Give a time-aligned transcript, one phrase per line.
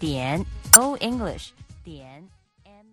[0.00, 1.50] 点 o english
[1.84, 2.26] 点
[2.64, 2.86] m。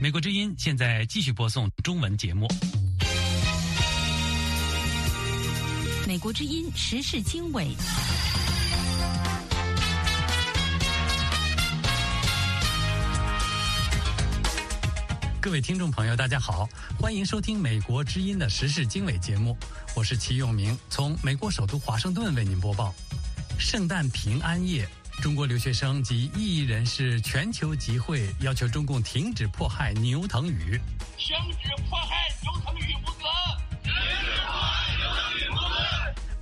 [0.00, 2.48] 美国之音现在继续播送中文节目。
[6.08, 7.66] 美国之音时事经纬。
[15.46, 16.68] 各位听众朋友，大家好，
[16.98, 19.56] 欢迎收听美国之音的时事经纬节目，
[19.94, 22.92] 我是齐永明，从美国首都华盛顿为您播报。
[23.56, 24.88] 圣诞平安夜，
[25.22, 30.80] 中国留学生及异议人士全球集会，要求中共停止迫害牛腾宇。
[31.16, 33.65] 停止迫害牛腾宇母子！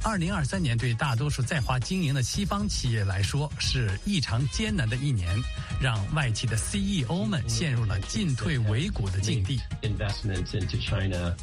[0.05, 5.35] 二零二三年对大多数在华经营的西方企业来说是异常艰难的一年。
[5.81, 11.35] 让外企的 CEO 们陷入了进退维谷的境地 investments into china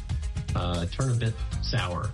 [0.86, 2.08] turn a bit sour。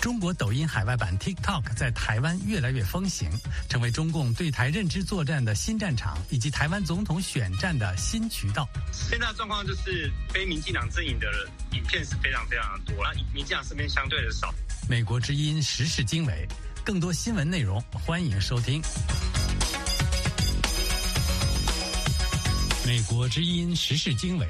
[0.00, 3.28] 中国抖音海外版 TikTok 在台湾越来越风行，
[3.68, 8.68] 成为中共对台认知作战的新战场，以及台湾总统选战的新渠道。
[8.92, 11.26] 现在状况就是非民进党阵营的
[11.72, 14.54] 影片是非常非常的多，那民进党身边相对的少。
[14.88, 16.46] 美国之音时事经纬，
[16.84, 18.80] 更多新闻内容，欢迎收听。
[22.86, 24.46] 美国之音时事经纬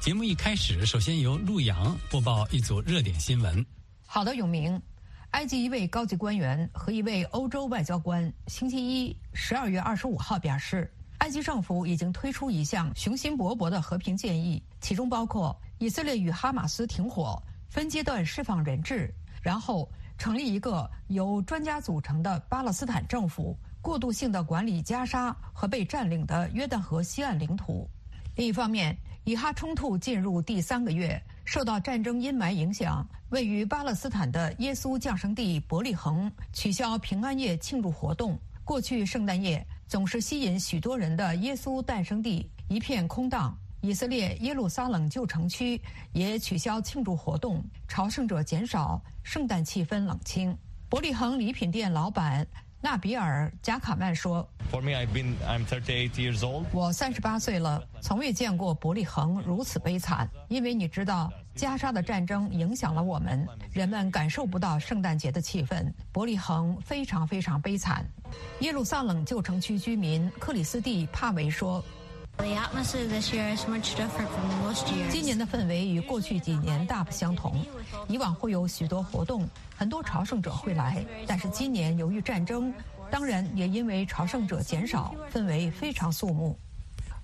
[0.00, 3.64] 节目一开始，首先由陆洋播报一组热点新闻。
[4.04, 4.80] 好的，永明，
[5.30, 19.14] 埃及一位高级官员和一位欧洲外交官星期一十二月二十五号表示，埃及政府已经推出一项雄心勃勃的和平建议，其中包括以色列与哈马斯停火、分阶段释放人质，
[19.46, 23.56] 然后成立一个由专家组成的巴勒斯坦政府。
[23.80, 27.88] 过渡性的管理加沙和被占领的约旦河西岸领土。
[28.34, 38.36] 另一方面，以哈冲突进入第三个月，受到战争阴霾影响，位于巴勒斯坦的耶稣降生地伯利恒取消平安夜庆祝活动。
[38.64, 43.56] 过去圣诞夜总是吸引许多人的耶稣诞生地一片空荡。
[43.86, 45.80] 以色列耶路撒冷旧城区
[46.12, 50.58] 也取消庆祝活动，朝圣者减少，圣诞气氛冷清。
[50.88, 52.44] 伯利恒礼品店老板。
[52.82, 54.46] 纳比尔·贾卡曼说
[56.72, 60.28] ：“我三十八岁了，从未见过伯利恒如此悲惨。
[60.48, 65.90] 因为你知道，加沙的战争影响了我们，人们感受不到圣诞节的气氛。
[66.12, 68.04] 伯利恒非常非常悲惨。”
[68.60, 71.82] 耶路撒冷旧城区居民克里斯蒂·帕维说。
[75.10, 77.64] 今年的氛围与过去几年大不相同。
[78.08, 82.72] 以往会有许多活动，很多朝圣者会来，但是今年由于战争，
[83.10, 86.56] 当然也因为朝圣者减少，氛围非常肃穆。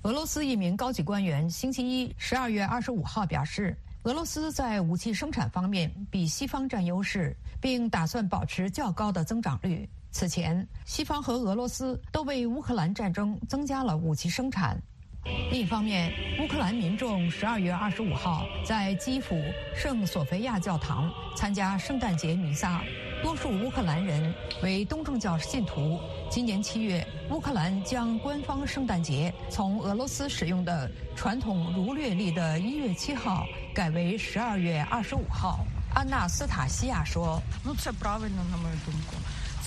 [0.03, 9.89] 俄罗斯一名高级官员星期一十二月二十五号表示，俄罗斯在武器生产方面比西方占优势，并打算保持较高的增长率。
[10.11, 14.77] 此前，西方和俄罗斯都为乌克兰战争增加了武器生产。
[15.25, 19.41] 另一方面，乌克兰民众十二月二十五号在基辅
[19.75, 22.83] 圣索菲亚教堂参加圣诞节弥撒，
[23.23, 26.01] 多数乌克兰人为东正教信徒。
[26.31, 35.61] 今年七月，乌克兰将官方圣诞节从俄罗斯使用的传统儒略历的一月七号改为十二月二十五号。
[35.95, 37.41] 安娜斯塔西亚说：“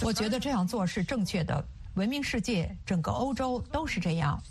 [0.01, 1.63] 我觉得这样做是正确的。
[1.93, 4.41] 文明世界，整个欧洲都是这样。”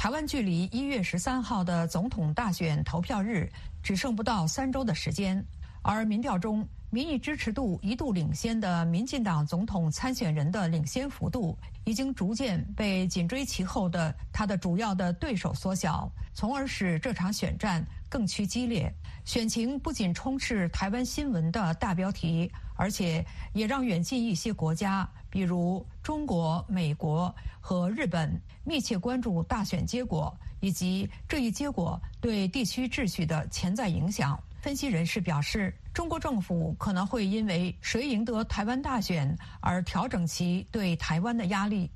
[0.00, 3.46] 台湾距离一月十三号的总统大选投票日
[3.82, 5.44] 只剩不到三周的时间，
[5.82, 18.90] 而民调中民意支持度一度领先的民进党总统参选人的领先幅度，已经逐渐被紧追其后的他的主要的对手缩小，从而使这场选战更趋激烈。
[19.26, 23.22] 选情不仅充斥台湾新闻的大标题，而且
[23.52, 25.06] 也让远近一些国家。
[25.30, 34.38] 比如中国、美国和日本密切关注大选结果以及这一结果对地区秩序的潜在影响。
[34.60, 41.90] 分析人士表示，中国政府可能会因为谁赢得台湾大选而调整其对台湾的压力。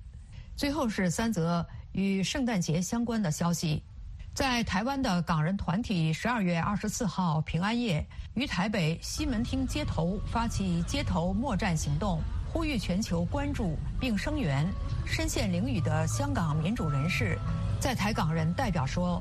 [0.56, 3.82] 最后是三则与圣诞节相关的消息：
[4.32, 12.18] 在台湾的港人团体十二月二十四号平安夜于台北西门町街头发起街头默战行动。
[12.54, 14.64] 呼吁全球关注并声援
[15.04, 17.36] 身陷囹圄的香港民主人士，
[17.80, 19.20] 在台港人代表说：“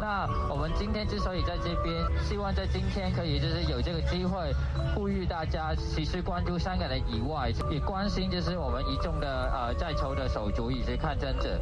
[0.00, 4.52] 那我们今天之所以在这边，希望在今天可以就是有这个机会，
[4.92, 11.60] 呼吁大家其实关注香港的以外，也关心就是我们一众的呃在囚的手足以及抗争者。”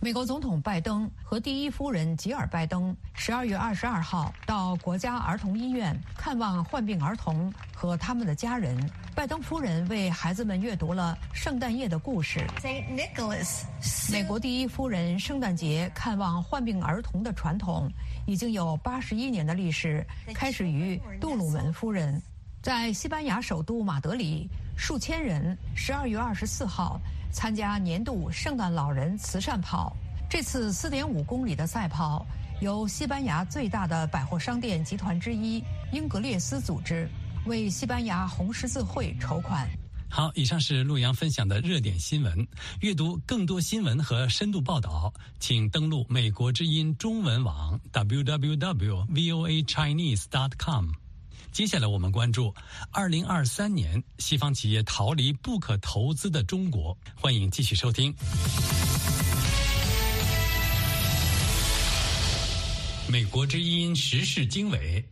[0.00, 8.76] 美国总统拜登和第一夫人吉尔拜登十二月二十二号到国家儿童医院看望患病儿童和他们的家人。
[9.14, 12.44] 拜登夫人为孩子们阅读了圣诞夜的故事。
[14.10, 17.88] 美国第一夫人圣诞节看望患病儿童的传统
[18.26, 22.20] 已经有八十一年的历史，开始于杜鲁门夫人。
[22.60, 27.00] 在西班牙首都马德里，数千人十二月二十四号
[27.30, 29.96] 参加年度圣诞老人慈善跑。
[30.28, 32.26] 这次四点五公里的赛跑
[32.60, 35.62] 由西班牙最大的百货商店集团之一
[35.92, 37.08] 英格列斯组织。
[37.46, 39.70] 为西班牙红十字会筹款。
[40.08, 42.46] 好，以上是陆阳分享的热点新闻。
[42.80, 50.86] 阅读更多新闻和深度报道，请登录美国之音中文网 www.voachinese.com。
[51.50, 52.54] 接下来我们关注
[52.90, 56.96] 二零二三年西方企业逃离不可投资的中国。
[57.16, 58.14] 欢迎继续收听
[63.08, 65.04] 美国之音时事经纬。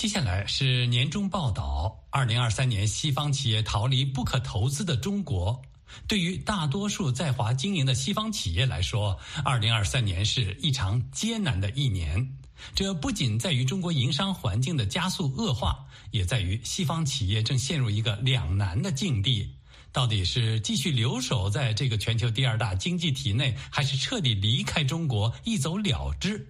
[0.00, 1.94] 接下来是年终报道。
[2.08, 5.60] 二零二三年，西方企业逃离不可投资的中国。
[6.08, 12.34] 对于大多数在华经营的西方企业来说，二零二三年是一场艰难的一年。
[12.74, 19.54] 这不仅在于中国营商环境的加速恶化，也在于西方企业正陷入一个两难的境地：
[19.92, 26.46] 到底是继续留守在这个全球第二大经济体内，还是彻底离开中国，一走了之？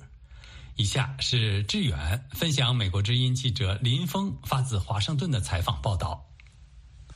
[0.80, 6.24] 以下是志远分享美国之音记者林峰发自华盛顿的采访报道。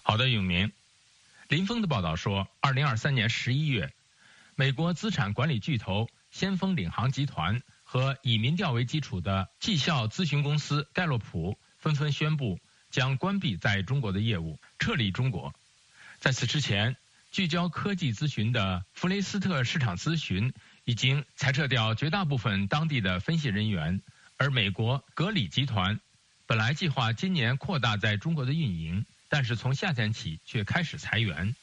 [0.03, 0.71] 好的，永明，
[1.49, 3.95] 林峰的报道说，二零二三年十一月，
[4.55, 15.55] 美国资产管理巨头先锋领航集团和以民调为基础的绩效咨询公司盖洛普纷纷宣布将关闭在中国的业务，撤离中国。
[16.21, 16.99] 在此之前，
[17.31, 20.53] 聚焦科技咨询的弗雷斯特市场咨询。
[20.85, 24.01] 已经裁撤掉绝大部分当地的分析人员，
[24.37, 25.99] 而美国格里集团
[26.47, 31.55] 本来计划今年扩大在中国的运营，但是从夏天起却开始裁员。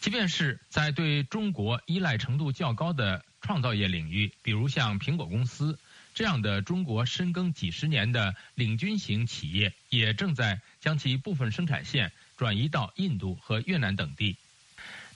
[0.00, 5.78] 即便是在对中国依赖程度较高的创造业领域，比如像苹果公司
[6.14, 14.36] 这样的中国深耕几十年的领军型企业，也正在将其部分生产线转移到印度和越南等地。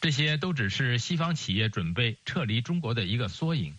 [0.05, 3.79] 这些都只是西方企业准备撤离中国的一个缩影。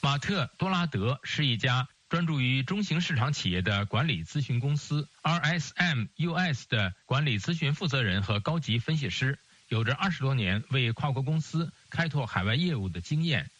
[0.00, 9.38] 马特多拉德是一家专注于中型市场企业的管理咨询公司 RSM US 的管理咨询负责人和高级分析师，
[9.68, 13.50] 有着二十多年为跨国公司开拓海外业务的经验。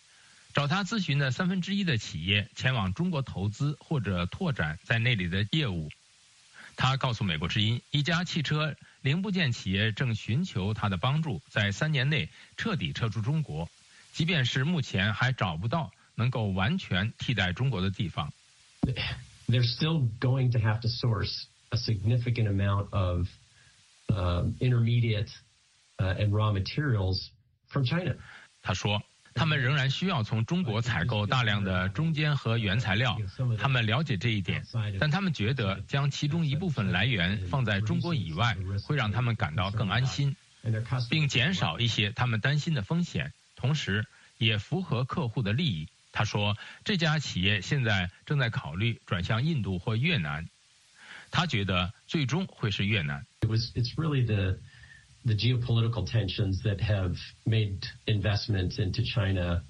[0.55, 5.91] 找他咨询的三分之一的企业前往中国投资或者拓展在那里的业务。
[6.75, 8.75] 他告诉美国之音，一家汽车。
[9.03, 13.69] 零部件企业正寻求他的帮助，在三年内彻底撤出中国，
[14.13, 18.33] 即便是目前还找不到能够完全替代中国的地方。
[19.49, 23.27] They're still going to have to source a significant amount of
[24.61, 25.31] intermediate
[25.99, 27.31] and raw materials
[27.69, 28.17] from China。
[28.63, 29.03] 他说。
[29.35, 33.19] 他们仍然需要从中国采购大量的中间和原材料，
[33.59, 34.65] 他们了解这一点，
[35.01, 40.37] 但他们觉得将其中一部分来源放在中国以外，会让他们感到更安心，
[41.11, 44.07] 并减少一些他们担心的风险，同时
[44.39, 45.89] 也符合客户的利益。
[46.13, 50.47] 他说，这家企业现在正在考虑转向印度或越南，
[51.31, 53.25] 他觉得最终会是越南。
[53.41, 54.59] the
[55.27, 59.63] geopolitical tensions that have made investments into China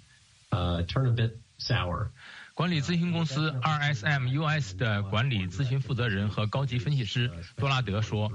[0.51, 2.11] uh, turn a bit sour.
[2.55, 8.31] 管理咨询公司 RSM US 的管理咨询负责人和高级分析师多拉德说：“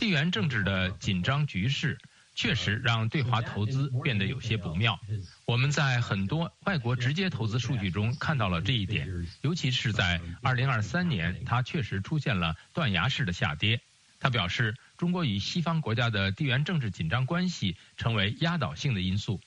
[0.00, 1.98] 地缘政治的紧张局势
[2.34, 4.98] 确实让对华投资变得有些不妙。
[5.44, 13.80] 我们在很多外国直接投资数据中看到了这一点，尤其是在2023年，它确实出现了断崖式的下跌。”
[14.20, 14.74] 他表示。
[15.02, 19.40] 中国与西方国家的地缘政治紧张关系成为压倒性的因素，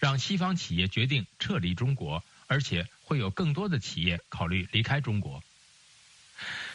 [0.00, 5.40] 让西方企业决定撤离中国，而且会有更多的企业考虑离开中国。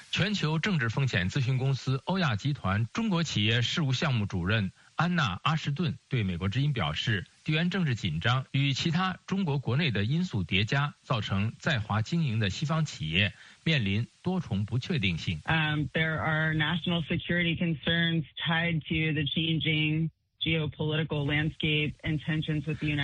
[0.09, 13.33] 全球政治风险咨询公司欧亚集团中国企业事务项目主任安娜·阿什顿对美国之音表示，地缘政治紧张与其他中国国内的因素叠加，造成在华经营的西方企业
[13.63, 15.41] 面临多重不确定性。
[15.41, 20.09] There are national security concerns tied to the changing.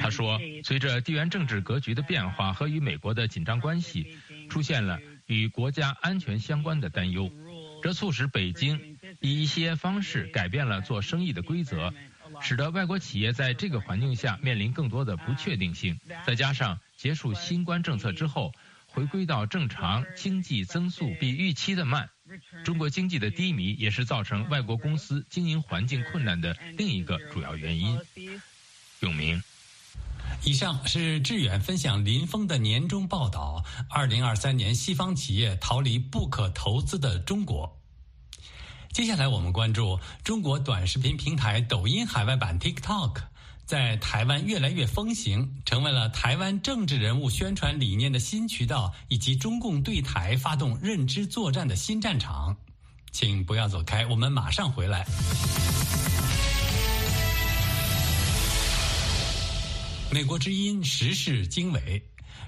[0.01, 4.17] 他说：“随着地缘政治格局的变化和与美国的紧张关系，
[4.49, 7.31] 出现了与国家安全相关的担忧，
[7.81, 11.93] 这促使北京以一些方式改变了做生意的规则。
[12.41, 18.53] 使得外国企业在这个环境下面临更多的不确定性，再加上结束新冠政策之后
[18.85, 22.07] 回归到正常经济增速比预期的慢，
[22.63, 27.99] 中国经济的低迷也是造成外国公司经营环境困难的另一个主要原因。
[28.99, 29.41] 永明，
[30.43, 37.78] 以上是志远分享林峰的年终报道：二零二三年西方企业逃离不可投资的中国。
[38.91, 43.21] 接下来我们关注中国短视频平台抖音海外版 TikTok。
[43.65, 52.57] 在台湾越来越风行，成为了台湾政治人物宣传理念的新渠道，以及中共对台发动认知作战的新战场。
[53.11, 55.05] 请不要走开，我们马上回来。
[60.11, 62.03] 美国之音时事经纬，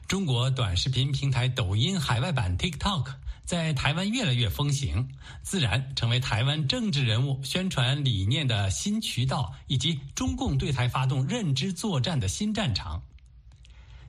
[0.07, 3.13] 中国短视频平台抖音海外版 TikTok。
[3.45, 5.09] 在台湾越来越风行，
[5.41, 13.01] 自然成为台湾政治人物宣传理念的新渠道，以及中共对台发动认知作战的新战场。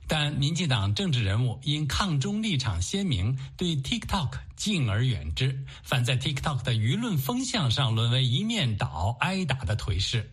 [0.07, 10.29] 但民进党政治人物因抗中立场鲜明，对 TikTok 敬而远之，反在 TikTok 的舆论风向上沦为一面倒、挨打的颓势。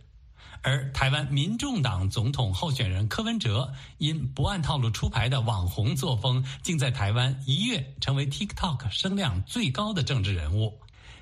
[0.63, 10.79] 而台湾民众党总统候选人柯文哲因不按套路出牌的网红作风，竟在台湾一跃成为 TikTok 声量最高的政治人物。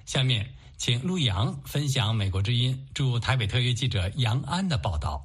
[0.07, 5.25] 下面请陆阳分享美国之音驻台北特约记者杨安的报道。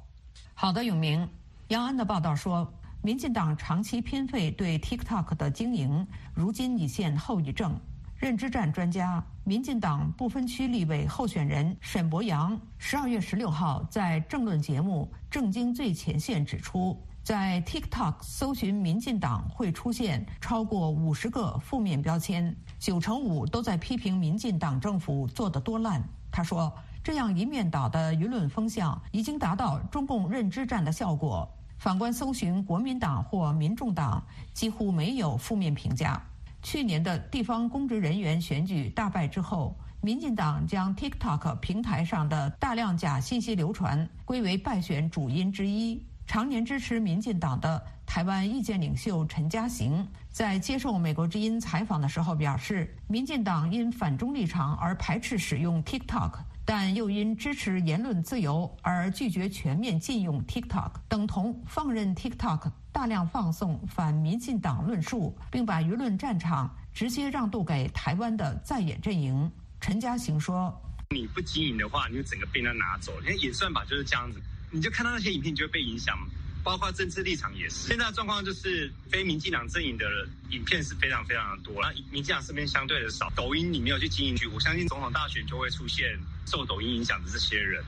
[0.54, 1.28] 好的，永明，
[1.68, 7.80] 杨安的报道说，民进党长期偏废对 TikTok 的经营，如今已现后遗症。
[8.24, 26.02] 认知战专家、民进党不分区立委候选人沈博阳十二月十六号在政论节目《正经最前线》指出，在 TikTok 搜寻民进党会出现超过五十个负面标签，九成五都在批评民进党政府做得多烂。
[26.32, 31.46] 他说，这样一面倒的舆论风向已经达到中共认知战的效果。
[31.76, 36.18] 反观搜寻国民党或民众党，几乎没有负面评价。
[36.64, 46.02] 去年的地方公职人员选举大败之后，民进党将 TikTok 平台上的大量假信息流传归为败选主因之一。
[46.26, 56.32] 常年支持民进党的台湾意见领袖陈嘉行在接受美国之音采访的时候表示，民进党因反中立场而排斥使用 TikTok。
[56.66, 69.50] 但又因支持言论自由而拒绝全面禁用 TikTok，等同放任 TikTok 大量放送反民进党论述，并把舆论战场直接让渡给台湾的在野阵营。
[69.80, 70.74] 陈嘉行说
[71.10, 73.12] ：“你不经营的话，你就整个被他拿走。
[73.22, 74.40] 因为演算法就是这样子，
[74.70, 76.16] 你就看到那些影片，就会被影响。”
[76.64, 80.06] 包括政治立场也是，现在状况就是非民进党阵营的
[80.48, 83.30] 影片是非常非常的多，那民进党身边相对的少。
[83.36, 87.84] 抖音你没有去经营去，我相信总统大选就会出现受抖音影响的这些人。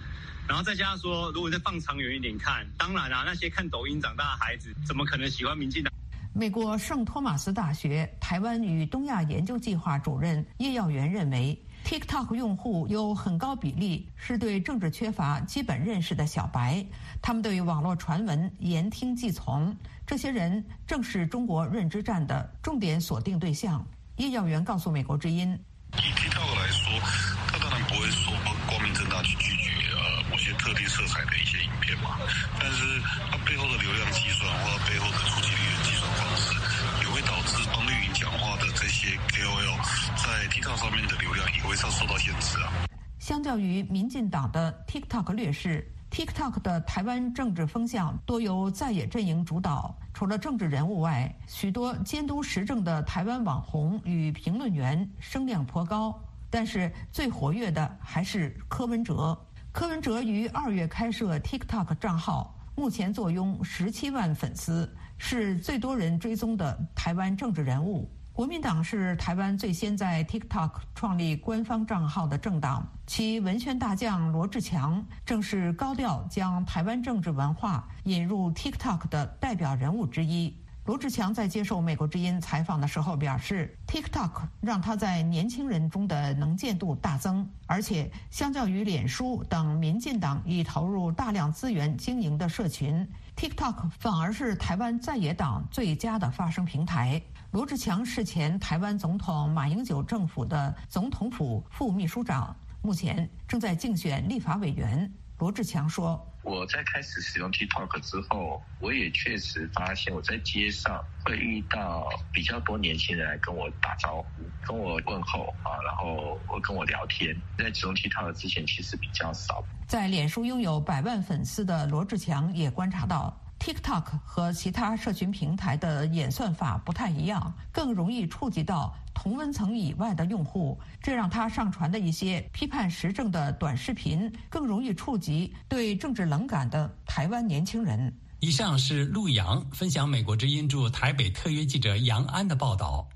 [0.47, 5.91] 然后再加上说，如果再放长远一点看，当然啊，那些看抖音长大的孩子，怎么可能喜欢民进党？
[6.35, 11.59] 美国圣托马斯大学台湾与东亚研究计划主任叶耀元认为。
[11.87, 16.85] TikTok 用户有很高比例是对政治缺乏基本认识的小白，
[17.23, 19.73] 他们对网络传闻言听计从。
[20.05, 23.87] 这些人正是中国认知战的重点锁定对象。
[24.17, 25.57] 叶耀元告诉美国之音
[25.95, 27.01] ：“以 TikTok 来说，
[27.47, 28.33] 他当然不会说
[28.67, 32.19] 光明正大去拒绝呃某些特定色彩的一些影片嘛，
[32.59, 32.83] 但是
[33.31, 36.51] 它背后的流量计算或者背后的触及率的计算方式，
[36.99, 39.79] 也会导致帮绿营讲话的这些 KOL
[40.27, 42.73] 在 TikTok 上面的流量。”会受到限制啊。
[43.19, 49.97] 相较于民进党的 TikTok 劣势，TikTok 的台湾政治风向多由在野阵营主导。
[50.13, 56.19] 除了政治人物外，许多监督时政的台湾网红与评论员声量颇高。
[56.49, 59.37] 但是最活跃的还是柯文哲。
[59.73, 68.09] 柯文哲于二月开设 TikTok 账号，目前坐拥十七万粉丝，是最多人追踪的台湾政治人物。
[68.37, 80.55] 国民党是台湾最先在 TikTok 创立官方账号的政党，其文宣大将罗志强正是高调将台湾政治文化引入 TikTok 的代表人物之一。
[80.85, 97.21] 罗志强在接受美国之音采访的时候表示，TikTok 让他在年轻人中的能见度大增，而且相较于脸书等民进党已投入大量资源经营的社群，TikTok 反而是台湾在野党最佳的发声平台。
[97.57, 105.11] 罗志强是前台湾总统马英九政府的总统府副秘书长，目前正在竞选立法委员。
[105.39, 114.27] 罗志强说：“我在开始使用 TikTok 之后，我也确实发现我在街上会遇到比较多年轻人来跟我打招呼、
[114.67, 117.35] 跟我问候啊，然后会跟我聊天。
[117.57, 123.35] 在使用 TikTok 之前，其实比较少。”在脸书拥有百万粉丝的罗志强也观察到。
[123.59, 138.15] TikTok 和其他社群平台的演算法不太一样，更容易触及到同温层以外的用户，这让他上传的一些批判时政的短视频更容易触及对政治冷感的台湾年轻人。
[138.41, 143.09] 以上是陆洋分享美国之音驻台北特约记者杨安的报道：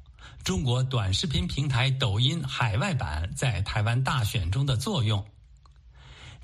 [0.43, 5.25] 中国短视频平台抖音海外版在台湾大选中的作用。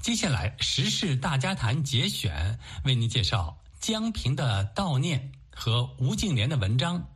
[0.01, 7.09] 接下来时事大家谈节选为您介绍江平的悼念和吴敬琏的文章，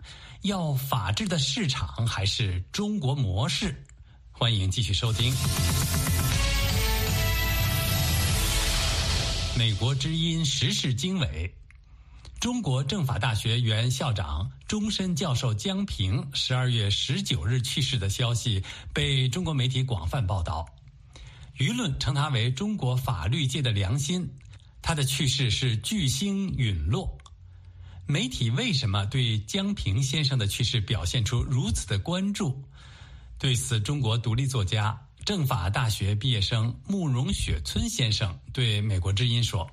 [0.43, 3.85] 要法治的市场还是中国模式？
[4.31, 5.35] 欢迎继续收听。
[9.59, 11.53] 美国之音时事经纬，
[12.39, 18.63] 中国政法大学原校长、终身教授江平十二月十九日去世的消息
[18.95, 20.65] 被中国媒体广泛报道。
[21.59, 24.33] 舆论称他为中国法律界的良心，
[24.83, 27.19] 他的去世是巨星陨落。
[28.07, 32.63] 媒体为什么对江平先生的去世表现出如此的关注？
[33.39, 39.71] 对此，中国独立作家、政法大学毕业生慕容雪村先生对美国之音说：“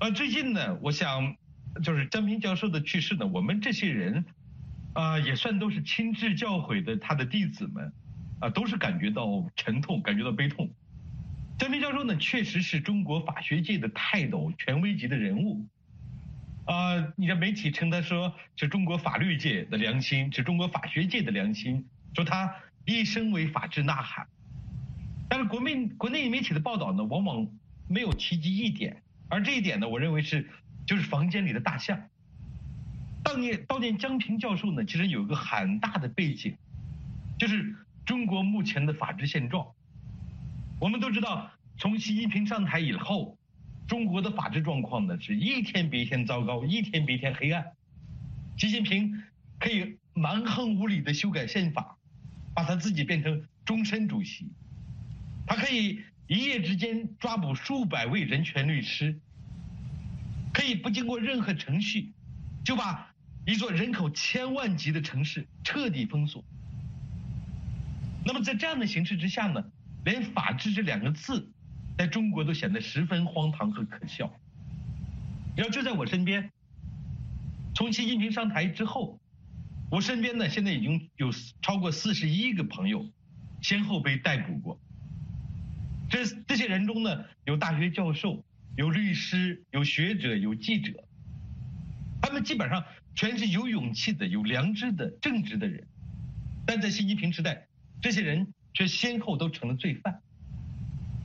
[0.00, 1.36] 呃，最近呢，我想，
[1.82, 4.24] 就是江平教授的去世呢，我们这些人，
[4.94, 7.92] 啊，也算都是亲自教诲的他的弟子们。”
[8.40, 10.68] 啊，都是感觉到沉痛，感觉到悲痛。
[11.56, 15.64] 江平教授呢，确实是中国法学界的泰斗、权威级的人物。
[16.66, 24.26] 啊，你的媒体称他说是中国法律界的良心，是中国法学界的良心，说他一生为法治呐喊。
[25.28, 27.46] 但是国内国内媒体的报道呢，往往
[27.88, 30.50] 没有提及一点，而这一点呢，我认为是
[30.86, 32.08] 就是房间里的大象。
[33.22, 36.56] 悼念悼念江平教授呢，其实有一个很大的背景，
[37.38, 37.76] 就是。
[38.04, 39.66] 中国目前的法治现状，
[40.84, 43.38] 我们都知道，从习近平上台以后，
[43.88, 47.72] 中国的法治状况呢是一天比一天糟糕，一天比一天黑暗。
[48.58, 49.22] 习近平
[49.58, 51.96] 可以蛮横无理的修改宪法，
[52.54, 54.52] 把他自己变成终身主席，
[55.46, 59.18] 他可以一夜之间抓捕数百位人权律师，
[60.52, 62.12] 可以不经过任何程序，
[62.62, 63.10] 就把
[63.46, 66.44] 一座人口千万级的城市彻底封锁。
[68.26, 69.64] 那么在这样的形势之下呢，
[70.04, 71.50] 连“法治”这两个字，
[71.96, 74.32] 在中国都显得十分荒唐和可笑。
[75.56, 76.50] 然后就在我身边，
[77.74, 79.20] 从习近平上台之后，
[79.90, 81.30] 我身边呢现在已经有
[81.62, 83.08] 超过四十一个朋友，
[83.62, 84.80] 先后被逮捕过。
[86.10, 88.44] 这这些人中呢，有大学教授，
[88.76, 90.92] 有律师，有学者，有记者，
[92.20, 95.86] 他们基本上全是有勇气的、有良知的、正直的人，
[96.66, 97.66] 但在习近平时代。
[98.02, 100.20] 这些人却先后都成了罪犯，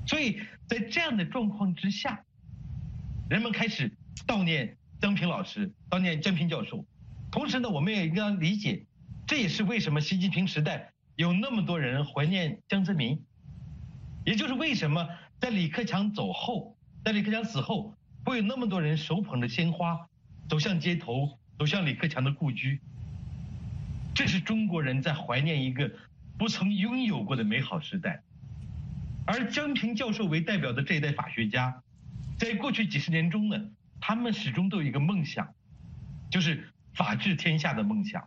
[0.06, 2.24] 所以在这样的状况之下，
[3.28, 3.92] 人们开始
[4.28, 6.86] 悼念江平老师，悼念江平教授。
[7.32, 8.86] 同时呢，我们也应该理解，
[9.26, 13.20] 这也是为什么习近平时代有那么多人怀念江泽民，
[14.26, 15.10] 也就是为什么
[15.40, 20.08] 在李克强走后，在李克强死后，会有那么多人手捧着鲜花
[20.48, 22.80] 走向街头，走向李克强的故居。
[24.14, 25.92] 这是中国人在怀念一个。
[26.40, 28.24] 不曾拥有过的美好时代，
[29.26, 31.84] 而江平教授为代表的这一代法学家，
[32.38, 33.58] 在过去几十年中呢，
[34.00, 35.54] 他们始终都有一个梦想，
[36.32, 38.26] 就是法治天下的梦想。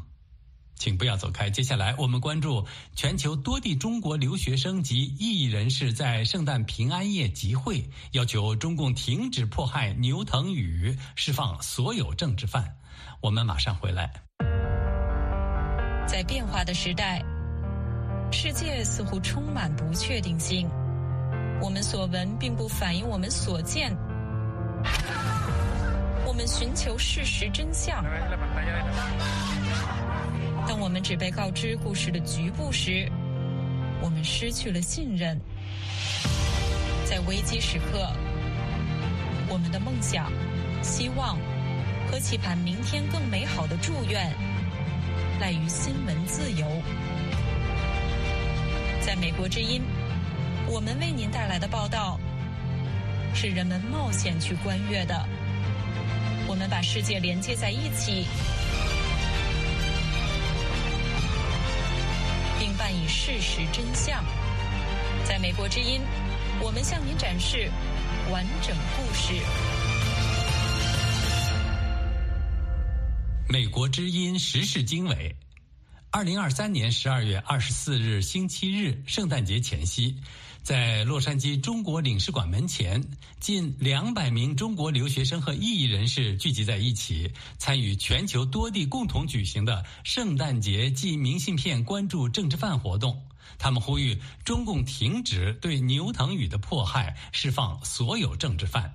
[0.76, 1.50] 请不要走开。
[1.50, 12.78] 接下来，我们关注全球多地中国留学生及异议人士在圣诞平安夜集会，要求中共停止迫害牛腾宇，释放所有政治犯。
[13.22, 14.14] 我们马上回来。
[16.08, 17.22] 在变化的时代，
[18.32, 20.70] 世界似乎充满不确定性。
[21.62, 23.96] 我们所闻并不反映我们所见。
[26.26, 28.02] 我们寻求事实真相。
[30.66, 33.12] 当我们只被告知故事的局部时，
[34.02, 35.38] 我们失去了信任。
[37.04, 38.10] 在危机时刻，
[39.50, 40.32] 我们的梦想、
[40.82, 41.38] 希望
[42.10, 44.32] 和期盼明天更美好的祝愿，
[45.40, 46.66] 赖于新闻自由。
[49.02, 49.84] 在美国之音，
[50.66, 52.20] 我们为您带来的报道，
[53.36, 55.28] 是人们冒险去观阅的。
[56.48, 58.26] 我们把世界连接在一起。
[62.60, 64.24] 并伴以事实真相，
[65.24, 66.02] 在美国之音，
[66.60, 67.70] 我们向您展示
[68.32, 69.36] 完整故事。
[73.50, 75.34] 美国之音时事经纬，
[76.12, 80.18] 二零二三年十二月二十四日星期日，圣诞节前夕。
[80.64, 83.02] 在洛杉矶中国领事馆门前，
[83.40, 93.24] 近两百名中国留学生和异议人士聚集在一起，参与全球多地共同举行的圣诞节寄明信片关注政治犯活动。
[93.58, 98.94] 他们呼吁中共停止对牛腾宇的迫害，释放所有政治犯。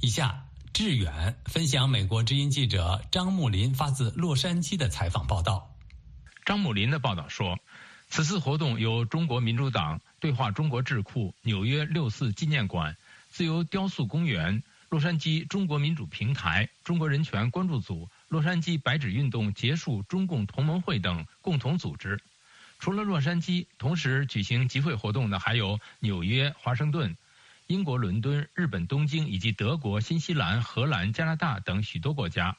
[0.00, 5.74] 以下，志远分享美国之音记者张木林发自洛杉矶的采访报道。
[6.44, 7.58] 张木林的报道说。
[8.12, 12.96] 此次活动由中国民主党、对话中国智库、纽约六四纪念馆、
[13.28, 22.20] 自由雕塑公园、洛杉矶中国民主平台、中国人权关注组、洛杉矶白纸运动结束中共同盟会等共同组织。
[22.80, 27.16] 除了洛杉矶，同时举行集会活动的还有纽约、华盛顿、
[27.70, 32.56] 英国伦敦、日本东京以及德国、新西兰、荷兰、加拿大等许多国家，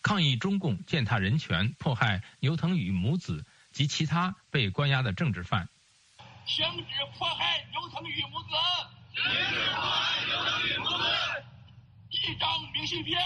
[0.00, 3.44] 抗议中共践踏人权、迫害牛腾宇母子。
[3.72, 5.68] 及其他被关押的政治犯，
[6.46, 6.84] 停止
[7.18, 8.48] 迫害牛腾宇母子，
[9.12, 11.04] 停止迫害牛腾宇母子，
[12.08, 13.20] 一张明信片，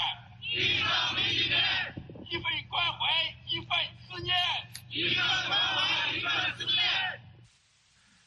[0.53, 1.95] 一张明信片，
[2.29, 3.69] 一份关怀，一份
[4.09, 4.35] 思念，
[4.89, 6.77] 一份关怀，一份思念。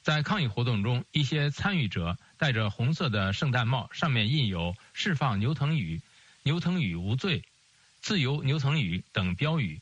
[0.01, 6.01] 在抗议活动中，一些参与者戴着红色的圣诞帽，上面印有“释放牛腾宇
[6.43, 7.45] ”“牛腾宇无罪
[8.03, 9.79] ”“自由牛腾宇”等标语。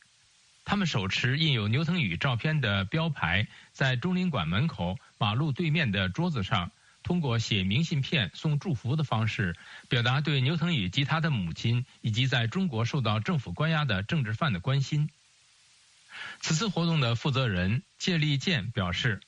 [0.64, 6.70] 他们手持印有牛腾宇照片的标牌，在中领馆门口马路对面的桌子上，
[7.02, 9.56] 通过写明信片、送祝福的方式，
[9.88, 15.10] 表达对牛腾宇及他的母亲以及在中国受到政府关押的政治犯的关心。
[16.40, 19.20] 此次活动的负责人谢立健表示，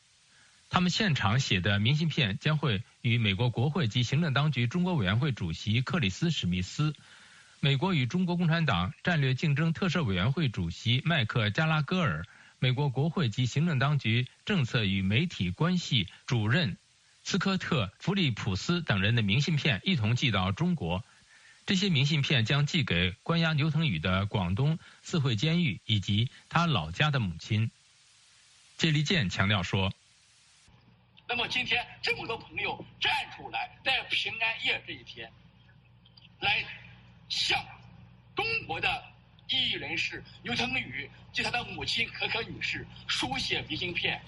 [0.75, 6.97] 他们现场写的明信片将会与美国国会及行政当局中国委员会主席克里斯史密斯。
[7.61, 12.27] 美国与中国共产党战略竞争特设委员会主席麦克加拉戈尔、
[12.59, 16.77] 美国国会及行政当局政策与媒体关系主任
[17.23, 21.05] 斯科特·弗利普斯等人的明信片一同寄到中国。
[21.67, 27.71] 这些明信片将寄给关押牛腾宇的广东四会监狱以及他老家的母亲。
[28.77, 29.95] 谢立健强调说
[31.27, 35.31] ：“那么今天这么多朋友站出来，在平安夜这一天，
[36.41, 36.65] 来。”
[37.27, 37.59] 向
[38.37, 39.03] 中国的
[39.49, 44.23] 异议人士牛腾宇及他的母亲可可女士书写明信片，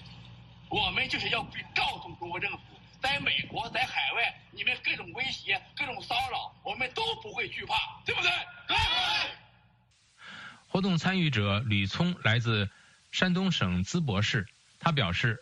[0.67, 1.43] 我们就是要
[1.75, 2.59] 告诉中国政府，
[2.99, 8.31] 在美国，在海外，你们各种威胁、各种骚扰，我们都不会惧怕，对不对？
[8.67, 8.75] 对。
[10.67, 12.69] 活动参与者吕聪来自
[13.11, 14.47] 山东省淄博市，
[14.79, 15.41] 他表示，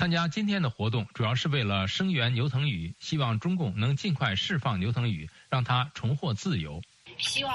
[0.00, 6.80] 参加今天的活动主要是为了声援牛腾宇，希望中共能尽快释放牛腾宇，让他重获自由。
[7.18, 7.54] 希望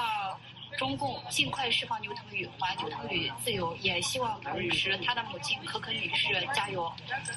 [0.78, 3.76] 中共尽快释放牛腾宇，还牛腾宇自由。
[3.78, 6.88] 也希望同时他的母亲可可女士加油。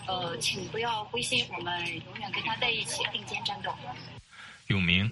[0.06, 3.74] 呃，请不要灰心，我们永远跟他在一起并肩战斗。
[4.68, 5.12] 永明，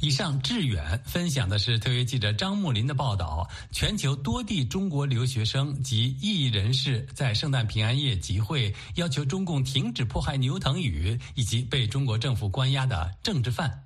[0.00, 13.84] 以上致远分享的是特约记者张木林的报道：全球多地中国留学生及异议人士在圣诞平安夜集会，要求中共停止迫害牛腾宇以及被中国政府关押的政治犯。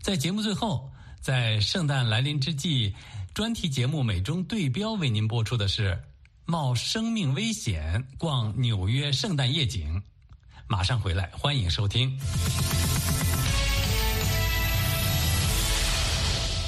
[0.00, 2.94] 在节目最后，在圣诞来临之际，
[3.32, 5.98] 专题节目《美中对标》为您播出的是。
[6.44, 10.02] 冒生命危险逛纽约圣诞夜景，
[10.66, 12.18] 马上回来，欢迎收听。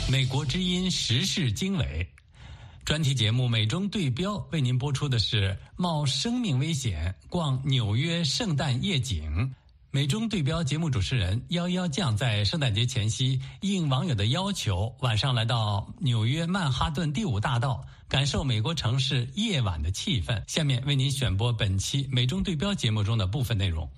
[0.06, 2.06] 美国之音时事经纬
[2.84, 9.54] 专题节目《美中对标》为您播出的是冒生命危险逛纽约圣诞夜景。
[9.90, 17.82] 美中对标节目主持人幺幺酱在圣诞节前夕应网友的要求，晚上来到纽约曼哈顿第五大道。
[18.06, 20.40] 感受美国城市夜晚的气氛。
[20.46, 23.88] 下面为您选播本期美中对标节目中的部分内容。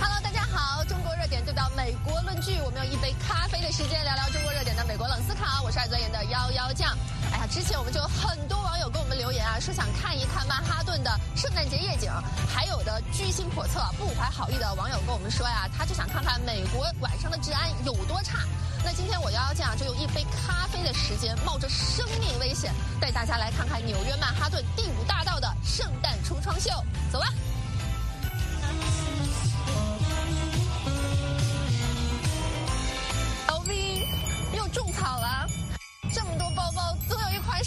[0.00, 0.98] Hello，大家好，中
[1.32, 5.62] 点对标美国论据，我们用一杯咖啡的时间聊聊中国热点的美国冷思考。
[5.62, 6.94] 我是爱钻研的幺幺酱。
[7.32, 12.12] 哎呀，之前我们就有很多网友给我们留言啊，说想看一看曼哈顿的圣诞节夜景，
[12.52, 18.40] 还有的居心叵测、不怀好意的网友跟我们说呀，他就想看看美国晚上的治安有多差。
[18.84, 26.68] 那今天我幺幺酱就用一杯咖啡的时间，冒着生命危险，带大家来看看纽约曼哈顿第五大道的圣诞橱窗秀。
[27.10, 27.26] 走吧。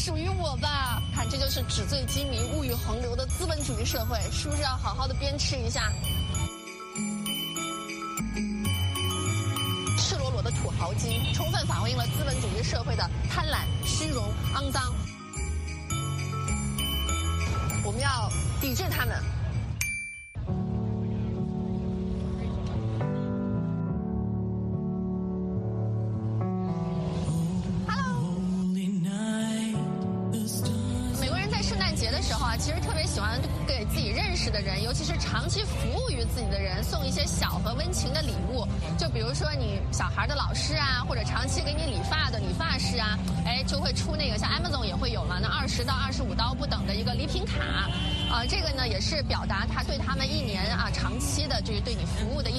[0.06, 1.02] 属于我吧？
[1.16, 5.92] 看，这就是纸醉金迷、物欲横流的资本主义社会，是不是要好好的鞭笞一下？
[9.98, 14.94] 赤裸裸的土豪金，充分反映了资本主义社会的贪婪、虚荣、肮脏。
[17.84, 18.30] 我们要
[18.62, 19.20] 抵制他们。
[36.86, 38.68] 送一些小和温情的礼物，
[38.98, 47.60] 就比如说你小孩的老师啊，或者长期给你理发的理发师啊，哎，就会出那个像 Amazon 也会有嘛，那二十到二十五刀不等的一个礼品卡，
[48.34, 52.55] 啊，这个呢也是表达他对他们一年啊长期的就是对你服务的。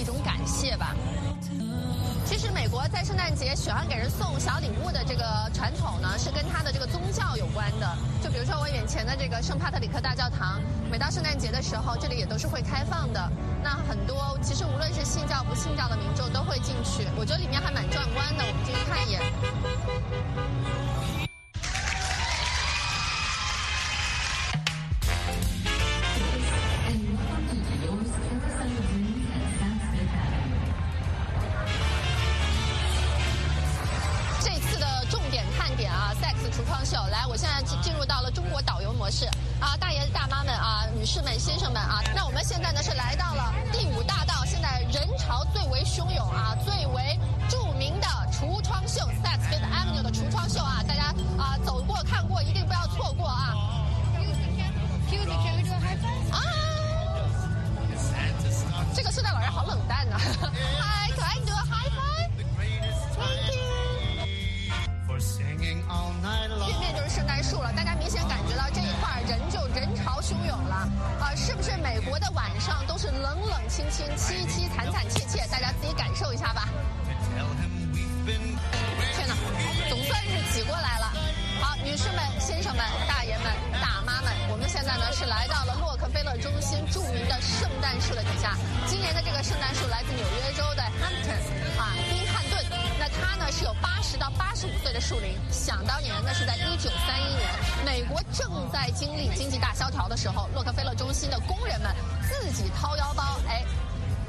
[2.76, 7.88] 我在圣诞节喜欢给人送小礼物的这个传统呢，是跟他的这个宗教有关的。
[8.22, 10.60] 就比如说我眼前的这个圣帕特里克大教堂，
[10.90, 13.32] 每到圣诞节的时候，这里也都是会开放的。
[13.64, 18.44] 那很多其实无论是信教不信教的民众都会进去，我觉得里面还蛮壮观的。
[18.44, 19.22] 我们进去看一眼。
[60.36, 62.28] hi 可爱多 hi hi
[63.16, 63.62] thank you.
[66.66, 70.74] 对面就是圣诞树了大家明显感觉到这一块人就人潮汹涌了。
[71.20, 75.08] 啊是不是美国的晚上都是冷冷清清凄凄惨惨
[89.46, 92.64] 圣诞树来自纽约州的 Hamptons 啊，宾汉顿。
[92.98, 95.38] 那它呢是有八十到八十五岁的树龄。
[95.52, 97.48] 想当年，呢是在一九三一年，
[97.84, 101.94] 美国正在经历经济大萧条的时候，洛克菲勒中心的工人们
[102.28, 103.64] 自己掏腰包，哎，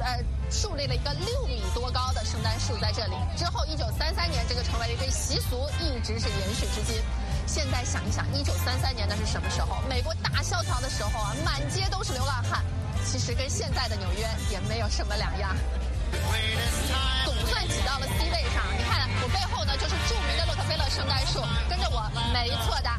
[0.02, 3.16] 呃，树立了一个六米多高的圣诞树在这里。
[3.36, 7.02] 之后，一九三三年，这个成为了一个习俗，一直是延续至今。
[7.48, 9.82] 现在想一想，一九三三年那是什么时候？
[9.90, 12.64] 美国大萧条的时候啊，满街都是流浪汉。
[13.10, 15.56] 其实跟现在的纽约也没有什么两样。
[17.24, 21.40] 总算挤到了 c 位上你看我背后呢就是著名的洛克菲勒圣诞树
[21.70, 22.90] 跟着我没错的。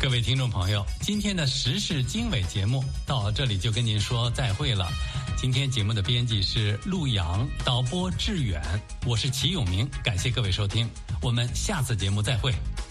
[0.02, 4.90] 各位听众朋友，今天的时事经纬节目到这里就跟您说再会了。
[5.36, 8.60] 今天节目的编辑是陆阳，导播志远，
[9.06, 10.90] 我是齐永明，感谢各位收听，
[11.22, 12.52] 我们下次节目再会。